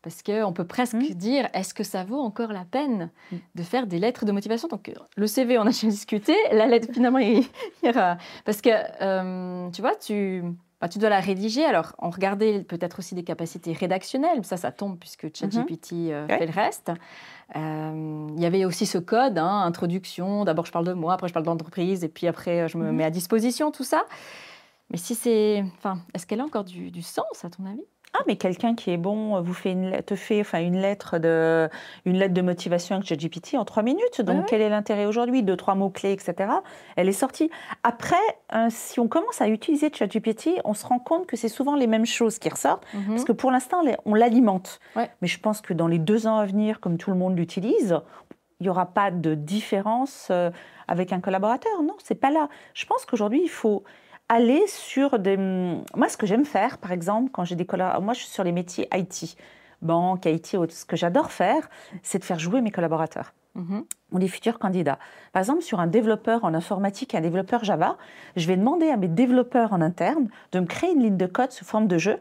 [0.00, 1.10] Parce qu'on peut presque Mhm.
[1.14, 3.38] dire, est-ce que ça vaut encore la peine Mhm.
[3.54, 4.66] de faire des lettres de motivation?
[4.68, 6.34] Donc, le CV, on a déjà discuté.
[6.50, 7.44] La lettre, finalement, il
[7.82, 8.16] il ira.
[8.46, 8.70] Parce que,
[9.02, 10.42] euh, tu vois, tu,
[10.82, 11.64] bah, tu dois la rédiger.
[11.64, 14.44] Alors, on regardait peut-être aussi des capacités rédactionnelles.
[14.44, 16.90] Ça, ça tombe puisque ChatGPT euh, fait le reste.
[17.54, 20.44] Euh, il y avait aussi ce code, hein, introduction.
[20.44, 23.04] D'abord, je parle de moi, après, je parle d'entreprise, et puis après, je me mets
[23.04, 24.06] à disposition, tout ça.
[24.90, 25.64] Mais si c'est.
[25.78, 27.84] Enfin, est-ce qu'elle a encore du, du sens, à ton avis?
[28.14, 31.70] Ah, mais quelqu'un qui est bon vous fait une, te fait enfin, une, lettre de,
[32.04, 34.20] une lettre de motivation avec ChatGPT en trois minutes.
[34.20, 35.42] Donc, quel est l'intérêt aujourd'hui?
[35.42, 36.50] Deux, trois mots-clés, etc.
[36.96, 37.50] Elle est sortie.
[37.82, 38.16] Après,
[38.54, 41.86] euh, si on commence à utiliser ChatGPT, on se rend compte que c'est souvent les
[41.86, 42.84] mêmes choses qui ressortent.
[42.92, 43.08] Mhm.
[43.08, 44.78] Parce que pour l'instant, on l'alimente.
[44.96, 47.98] Mais je pense que dans les deux ans à venir, comme tout le monde l'utilise,
[48.60, 50.50] il n'y aura pas de différence euh,
[50.86, 51.82] avec un collaborateur.
[51.82, 52.48] Non, c'est pas là.
[52.74, 53.82] Je pense qu'aujourd'hui, il faut
[54.32, 55.36] aller sur des...
[55.36, 58.02] Moi, ce que j'aime faire, par exemple, quand j'ai des collaborateurs...
[58.02, 59.36] Moi, je suis sur les métiers IT,
[59.82, 61.68] banque, IT, ce que j'adore faire,
[62.02, 63.34] c'est de faire jouer mes collaborateurs.
[63.54, 63.84] Mhm.
[64.12, 64.98] ou les futurs candidats.
[65.34, 67.98] Par exemple, sur un développeur en informatique, un développeur Java,
[68.34, 71.52] je vais demander à mes développeurs en interne de me créer une ligne de code
[71.52, 72.16] sous forme de jeu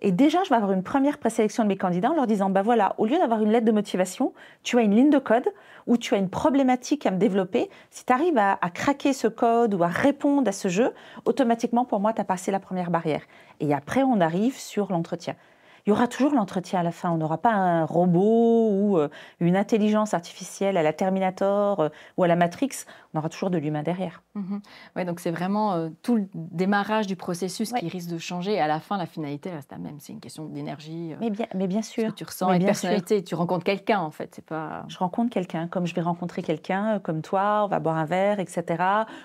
[0.00, 2.62] et déjà, je vais avoir une première présélection de mes candidats en leur disant, bah
[2.62, 4.32] voilà, au lieu d'avoir une lettre de motivation,
[4.62, 5.48] tu as une ligne de code
[5.88, 7.68] où tu as une problématique à me développer.
[7.90, 10.92] Si tu arrives à, à, craquer ce code ou à répondre à ce jeu,
[11.24, 13.22] automatiquement, pour moi, tu as passé la première barrière.
[13.58, 15.34] Et après, on arrive sur l'entretien
[15.88, 17.10] il y aura toujours l'entretien à la fin.
[17.10, 19.08] On n'aura pas un robot ou euh,
[19.40, 22.84] une intelligence artificielle à la Terminator euh, ou à la Matrix.
[23.14, 24.22] On aura toujours de l'humain derrière.
[24.34, 24.60] Mhm.
[24.96, 28.52] Ouais, donc c'est vraiment euh, tout le démarrage du processus qui risque de changer.
[28.52, 29.98] Et à la fin, la finalité reste la même.
[29.98, 31.14] C'est une question d'énergie.
[31.20, 32.08] mais, bien, mais bien sûr.
[32.08, 33.24] Ce que tu ressens et de personnalité.
[33.24, 34.34] Tu rencontres quelqu'un, en fait.
[34.34, 34.84] C'est pas...
[34.88, 38.40] Je rencontre quelqu'un, comme je vais rencontrer quelqu'un, comme toi, on va boire un verre,
[38.40, 38.64] etc.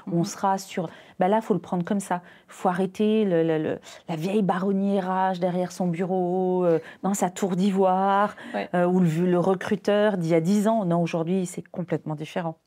[0.10, 0.24] On mhm.
[0.24, 0.88] sera sur
[1.20, 2.22] bah là, il faut le prendre comme ça.
[2.48, 8.36] Il faut arrêter le, la vieille baronnière derrière son bureau, euh, dans sa tour d'ivoire,
[8.56, 10.86] euh, ou le, recruteur d'il y a dix ans.
[10.86, 12.58] Non, aujourd'hui, c'est complètement différent.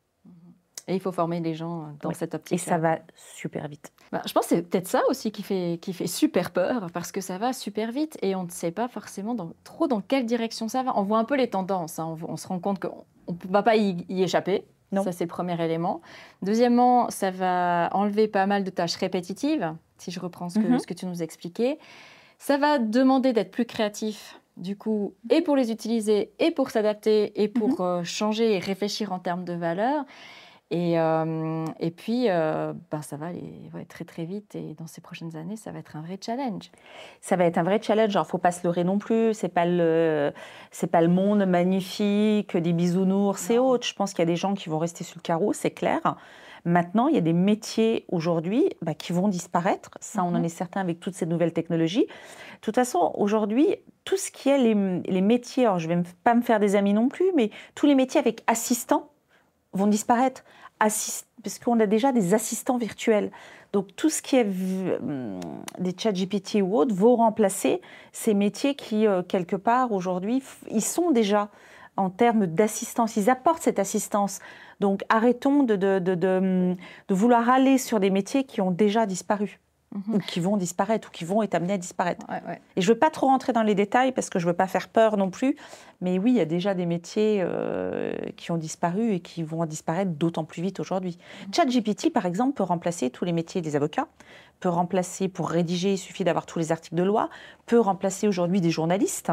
[0.89, 2.55] Et il faut former les gens euh, dans cette optique.
[2.55, 3.93] Et ça va super vite.
[4.13, 7.13] Bah, je pense que c'est peut-être ça aussi qui fait, qui fait super peur, parce
[7.13, 10.27] que ça va super vite et on ne sait pas forcément dans, trop dans quelle
[10.27, 10.97] direction ça va.
[10.97, 12.17] On voit un peu les tendances, hein.
[12.27, 14.65] on, se rend compte qu'on ne va pas y échapper.
[14.93, 16.01] Ça, c'est le premier élément.
[16.43, 20.79] Deuxièmement, ça va enlever pas mal de tâches répétitives, si je reprends ce que, mhm.
[20.79, 21.79] ce que tu nous expliquais.
[22.39, 27.43] Ça va demander d'être plus créatif, du coup, et pour les utiliser, et pour s'adapter,
[27.43, 27.87] et pour mhm.
[27.87, 30.05] euh, changer et réfléchir en termes de valeur.
[30.73, 34.57] Et, euh, et puis, euh, ben, ça va aller très très vite.
[34.57, 36.73] Et dans ces prochaines années, ça va être un vrai challenge.
[37.21, 38.13] Ça va être un vrai challenge.
[38.15, 39.33] Il ne faut pas se leurrer non plus.
[39.35, 40.33] Ce n'est pas, le,
[40.91, 43.87] pas le monde magnifique des bisounours et autres.
[43.87, 46.17] Je pense qu'il y a des gens qui vont rester sur le carreau, c'est clair.
[46.67, 49.91] Maintenant, il y a des métiers aujourd'hui bah, qui vont disparaître.
[50.01, 50.45] Ça, on en mhm.
[50.45, 52.07] est certain avec toutes ces nouvelles technologies.
[52.07, 56.03] De toute façon, aujourd'hui, tout ce qui est les, les métiers, alors je ne vais
[56.25, 59.11] pas me faire des amis non plus, mais tous les métiers avec assistants
[59.73, 60.45] vont disparaître,
[60.81, 63.31] assist parce qu'on a déjà des assistants virtuels.
[63.73, 65.39] Donc tout ce qui est hum,
[65.79, 70.83] des chats GPT ou autres vont remplacer ces métiers qui, euh, quelque part, aujourd'hui, ils
[70.83, 71.51] sont déjà
[71.97, 74.41] en termes d'assistance, ils apportent cette assistance.
[74.81, 76.77] Donc arrêtons de, de, de, de,
[77.15, 79.61] vouloir aller sur des métiers qui ont déjà disparu.
[79.95, 80.17] Mhm.
[80.17, 82.27] ou qui vont disparaître ou qui vont être amenés à disparaître.
[82.75, 84.57] Et je ne veux pas trop rentrer dans les détails parce que je ne veux
[84.57, 85.57] pas faire peur non plus.
[86.01, 89.65] Mais oui, il y a déjà des métiers euh, qui ont disparu et qui vont
[89.65, 91.17] disparaître d'autant plus vite aujourd'hui.
[91.47, 91.55] Mhm.
[91.55, 94.09] ChatGPT, par exemple, peut remplacer tous les métiers des avocats,
[94.59, 97.31] peut remplacer, pour rédiger, il suffit d'avoir tous les articles de loi,
[97.67, 99.31] peut remplacer aujourd'hui des journalistes,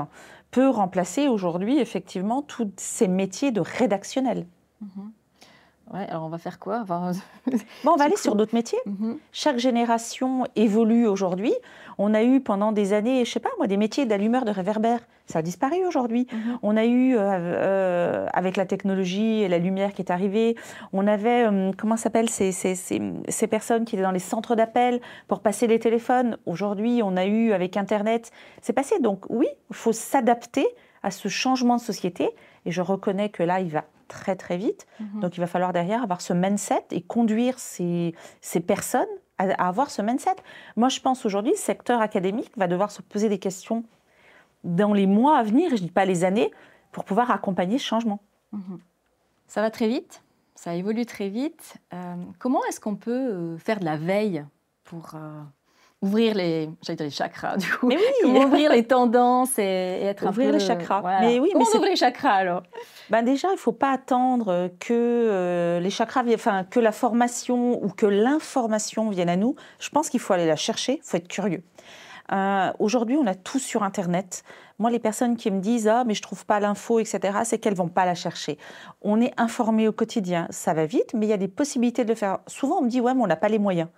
[0.51, 4.45] peut remplacer aujourd'hui effectivement tous ces métiers de rédactionnel.
[4.81, 5.11] Mhm.
[5.93, 6.83] Ouais, alors on va faire quoi?
[6.87, 7.11] Bon,
[7.85, 8.79] On va aller sur d'autres métiers.
[8.85, 9.17] Mhm.
[9.31, 11.53] Chaque génération évolue aujourd'hui.
[11.99, 14.99] On a eu pendant des années, je sais pas moi, des métiers d'allumeur de réverbère.
[15.27, 16.27] Ça a disparu aujourd'hui.
[16.31, 16.59] Mhm.
[16.63, 20.55] On a eu, euh, euh, avec la technologie et la lumière qui est arrivée,
[20.93, 24.55] on avait, euh, comment s'appelle, ces, ces, ces, ces, personnes qui étaient dans les centres
[24.55, 26.37] d'appel pour passer les téléphones.
[26.47, 28.99] Aujourd'hui, on a eu, avec Internet, c'est passé.
[28.99, 30.65] Donc oui, il faut s'adapter
[31.03, 32.29] à ce changement de société.
[32.65, 34.85] Et je reconnais que là, il va très très vite.
[34.99, 35.21] Mhm.
[35.21, 39.89] Donc il va falloir derrière avoir ce mindset et conduire ces, ces personnes à, avoir
[39.89, 40.35] ce mindset.
[40.75, 43.83] Moi, je pense aujourd'hui, le secteur académique va devoir se poser des questions
[44.63, 46.51] dans les mois à venir, je ne dis pas les années,
[46.91, 48.19] pour pouvoir accompagner ce changement.
[48.51, 48.79] Mhm.
[49.47, 50.23] Ça va très vite,
[50.55, 51.75] ça évolue très vite.
[51.93, 54.45] Euh, comment est-ce qu'on peut euh, faire de la veille
[54.83, 55.11] pour...
[55.15, 55.41] Euh,
[56.03, 57.87] ouvrir les, dire les chakras, du coup.
[57.87, 58.29] Mais oui.
[58.29, 61.01] ouvrir les tendances et, être ouvrir un peu, les chakras.
[61.21, 62.63] Mais oui, Comment mais on ouvre les chakras alors?
[63.09, 67.83] Ben déjà, il ne faut pas attendre que euh, les chakras, enfin que la formation
[67.83, 69.55] ou que l'information vienne à nous.
[69.79, 70.99] Je pense qu'il faut aller la chercher.
[71.03, 71.63] Il faut être curieux.
[72.31, 74.43] Euh, aujourd'hui, on a tout sur Internet.
[74.79, 77.75] Moi, les personnes qui me disent ah mais je trouve pas l'info, etc., c'est qu'elles
[77.75, 78.57] vont pas la chercher.
[79.01, 82.09] On est informé au quotidien, ça va vite, mais il y a des possibilités de
[82.09, 82.39] le faire.
[82.47, 83.89] Souvent, on me dit ouais mais on n'a pas les moyens.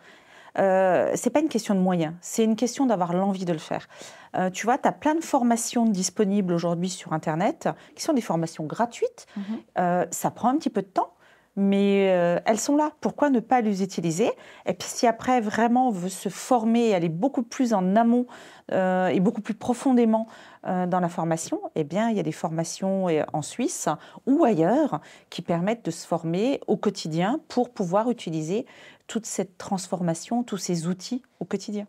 [0.58, 3.88] Euh, c'est pas une question de moyens, c'est une question d'avoir l'envie de le faire.
[4.36, 8.22] Euh, tu vois, tu as plein de formations disponibles aujourd'hui sur Internet, qui sont des
[8.22, 9.28] formations gratuites.
[9.36, 9.44] Mhm.
[9.78, 11.16] Euh, ça prend un petit peu de temps,
[11.56, 12.92] mais euh, elles sont là.
[13.02, 14.32] Pourquoi ne pas les utiliser?
[14.66, 18.26] Et puis si après vraiment on veut se former et aller beaucoup plus en amont
[18.72, 20.28] euh, et beaucoup plus profondément
[20.68, 23.88] euh, dans la formation, eh bien il y a des formations en Suisse
[24.26, 28.66] ou ailleurs qui permettent de se former au quotidien pour pouvoir utiliser
[29.08, 31.88] toute cette transformation, tous ces outils au quotidien.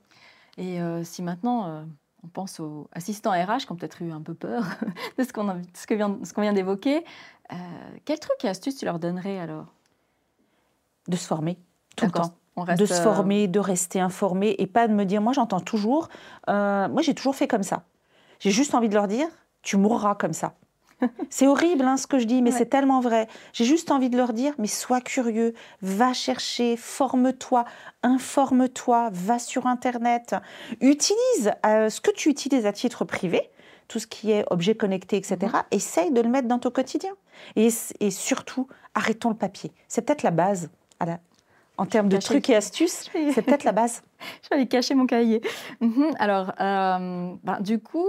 [0.58, 1.82] Et euh, si maintenant euh,
[2.24, 4.64] on pense aux assistants RH qui ont peut-être eu un peu peur
[5.18, 5.44] de ce qu'on
[5.94, 7.04] vient- vient d'évoquer,
[7.52, 7.56] euh,
[8.04, 9.66] quel truc et astuce tu leur donnerais alors?
[11.08, 11.58] De se former
[11.96, 12.34] tout le temps.
[12.56, 15.60] On reste, de se former, de rester informé et pas de me dire, moi j'entends
[15.60, 16.08] toujours,
[16.48, 17.84] moi j'ai toujours fait comme ça.
[18.40, 19.28] J'ai juste envie de leur dire,
[19.60, 20.54] tu mourras comme ça.
[21.30, 22.58] C'est horrible hein, ce que je dis, mais Ouais.
[22.58, 23.28] c'est tellement vrai.
[23.52, 27.64] J'ai juste envie de leur dire, mais sois curieux, va chercher, forme-toi,
[28.02, 30.34] informe-toi, va sur Internet,
[30.80, 33.50] utilise euh, ce que tu utilises à titre privé,
[33.88, 35.36] tout ce qui est objet connecté, etc.
[35.42, 35.50] Mhm.
[35.70, 37.12] Essaye de le mettre dans ton quotidien.
[37.54, 37.68] Et,
[38.00, 39.72] et surtout, arrêtons le papier.
[39.88, 41.20] C'est peut-être la base à la-
[41.78, 43.10] en termes de trucs le- et astuces.
[43.12, 44.02] Vais- C'est peut-être la base.
[44.42, 45.40] Je vais aller cacher mon cahier.
[45.80, 46.14] Mhm.
[46.18, 48.08] Alors, euh, ben, du coup,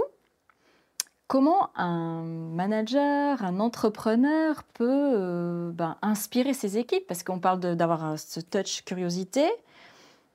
[1.28, 7.06] comment un manager, un entrepreneur peut euh, ben, inspirer ses équipes?
[7.06, 9.48] Parce qu'on parle d'avoir ce touch curiosité,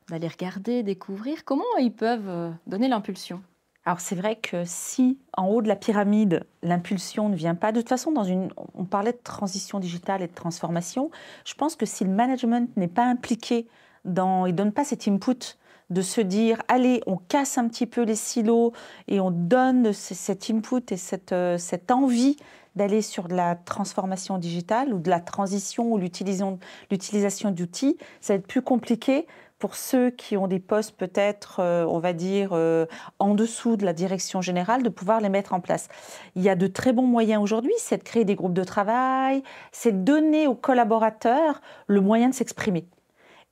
[0.10, 1.44] d'aller regarder, découvrir.
[1.44, 3.42] Comment ils peuvent euh, donner l'impulsion?
[3.86, 7.82] Alors c'est vrai que si en haut de la pyramide, l'impulsion ne vient pas, de
[7.82, 11.12] toute façon, dans une, on parlait de transition digitale et de transformation,
[11.44, 13.68] je pense que si le management n'est pas impliqué
[14.06, 15.58] dans, il donne pas cet input
[15.90, 18.74] de se dire, allez, on casse un petit peu les silos
[19.08, 22.38] et on donne ce- cet input et cette, euh, cette envie
[22.76, 28.34] d'aller sur de la transformation digitale ou de la transition ou l'utilisation l'utilisation d'outils, ça
[28.34, 29.28] va être plus compliqué
[29.60, 32.86] pour ceux qui ont des postes peut-être, euh, on va dire, euh,
[33.20, 35.88] en dessous de la direction générale, de pouvoir les mettre en place.
[36.36, 39.44] Il y a de très bons moyens aujourd'hui, c'est de créer des groupes de travail,
[39.72, 42.88] c'est de donner aux collaborateurs le moyen de s'exprimer.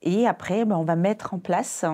[0.01, 1.85] Et après, ben, on va mettre en place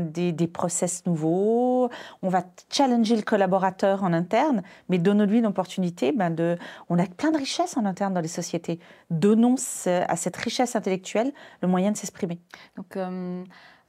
[0.00, 1.90] des, process nouveaux,
[2.22, 6.56] on va challenger le collaborateur en interne, mais donnons-lui l'opportunité ben, de...
[6.88, 8.78] On a plein de richesses en interne dans les sociétés.
[9.10, 12.40] Donnons à cette richesse intellectuelle le moyen de s'exprimer.
[12.76, 13.44] Donc, euh,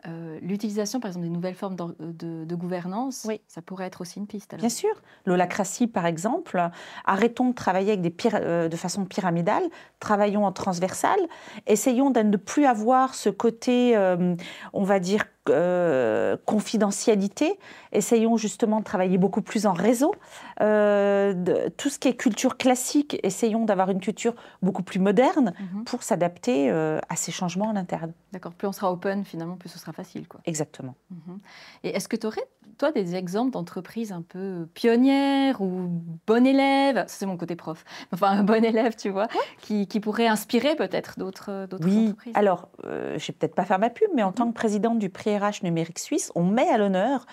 [0.08, 3.40] euh, l'utilisation, par exemple, des nouvelles formes d'or- de, de gouvernance, Oui.
[3.48, 4.54] ça pourrait être aussi une piste.
[4.54, 4.62] alors.
[4.62, 4.90] Bien sûr.
[5.26, 6.62] L'holacratie, par exemple,
[7.06, 9.64] arrêtons de travailler avec des pyra- euh, de façon pyramidale,
[10.00, 11.20] travaillons en transversal,
[11.68, 14.36] essayons de ne plus avoir ce côté, euh,
[14.74, 17.58] on va dire, euh, confidentialité,
[17.92, 20.14] essayons justement de travailler beaucoup plus en réseau.
[20.62, 25.54] Euh, de- tout ce qui est culture classique, essayons d'avoir une culture beaucoup plus moderne
[25.60, 25.84] Mhm.
[25.86, 28.14] pour s'adapter euh, à ces changements en interne.
[28.34, 28.54] D'accord.
[28.54, 30.28] Plus on sera open, finalement, plus ce sera facile.
[30.28, 30.42] Quoi.
[30.46, 30.96] Exactement.
[31.10, 31.40] Mhm.
[31.84, 35.90] Et est-ce que tu aurais, toi, des exemples d'entreprises un peu pionnières ou
[36.28, 37.84] bon élève c'est mon côté prof.
[38.14, 39.28] Enfin, un bon élève, tu vois,
[39.62, 42.34] qui, qui pourrait inspirer peut-être d'autres d'autres Oui, entreprises.
[42.36, 45.31] alors, je vais peut-être pas faire ma pub, mais en tant que présidente du prix
[45.38, 47.26] RH numérique suisse, on met à l'honneur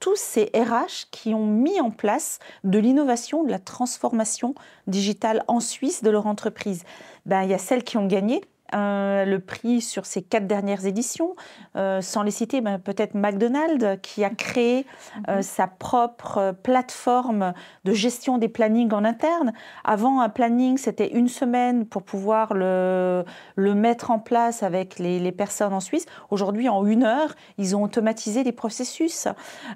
[0.00, 4.54] tous ces RH qui ont mis en place de l'innovation, de la transformation
[4.86, 6.84] digitale en Suisse de leur entreprise.
[7.24, 8.42] Ben, il y a celles qui ont gagné.
[8.74, 11.34] Euh, le prix sur ces quatre dernières éditions,
[11.76, 14.86] Euh, sans les citer, ben, peut-être McDonald's qui a créé
[15.28, 15.42] euh, Mhm.
[15.42, 17.52] sa propre plateforme
[17.84, 19.52] de gestion des plannings en interne.
[19.84, 23.24] Avant, un planning, c'était une semaine pour pouvoir le,
[23.56, 26.06] le mettre en place avec les, les personnes en Suisse.
[26.30, 29.28] Aujourd'hui, en une heure, ils ont automatisé les processus.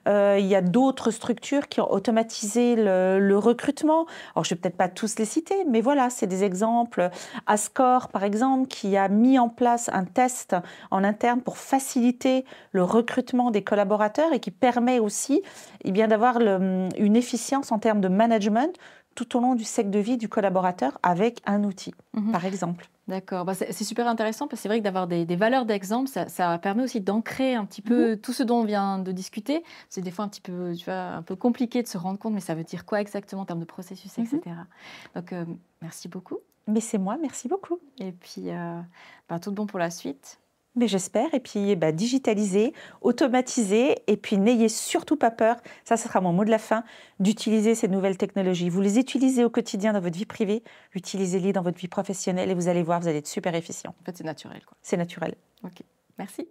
[0.06, 4.06] Il y a d'autres structures qui ont automatisé le, le recrutement.
[4.34, 7.10] Alors, je ne vais peut-être pas tous les citer, mais voilà, c'est des exemples.
[7.46, 10.56] Ascor, par exemple, qui a mis en place un test
[10.90, 15.42] en interne pour faciliter le recrutement des collaborateurs et qui permet aussi
[15.84, 18.76] eh bien, d'avoir le- une efficience en termes de management
[19.16, 22.30] tout au long du cycle de vie du collaborateur avec un outil, Mhm.
[22.32, 22.88] par exemple.
[23.08, 26.08] D'accord, Bah, c'est super intéressant parce que c'est vrai que d'avoir des, des valeurs d'exemple,
[26.08, 29.64] ça, ça permet aussi d'ancrer un petit peu tout ce dont on vient de discuter.
[29.88, 32.34] C'est des fois un petit peu, tu vois, un peu compliqué de se rendre compte,
[32.34, 34.24] mais ça veut dire quoi exactement en termes de processus, Mhm.
[34.26, 34.56] etc.
[35.16, 35.44] Donc, euh,
[35.82, 36.38] merci beaucoup.
[36.70, 37.78] Mais c'est moi, merci beaucoup.
[37.98, 38.80] Et puis, euh,
[39.28, 40.38] bah, tout bon pour la suite.
[40.76, 41.34] Mais j'espère.
[41.34, 43.96] Et puis, bah, digitaliser, automatiser.
[44.06, 46.84] Et puis, n'ayez surtout pas peur, ça, ce sera mon mot de la fin,
[47.18, 48.68] d'utiliser ces nouvelles technologies.
[48.68, 50.62] Vous les utilisez au quotidien dans votre vie privée,
[50.94, 53.94] utilisez-les dans votre vie professionnelle et vous allez voir, vous allez être super efficient.
[54.00, 54.62] En fait, c'est naturel.
[54.82, 55.34] C'est naturel.
[55.64, 55.82] Ok,
[56.18, 56.46] merci.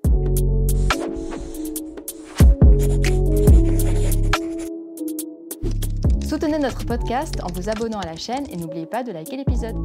[6.29, 9.75] Soutenez notre podcast en vous abonnant à la chaîne et n'oubliez pas de liker l'épisode.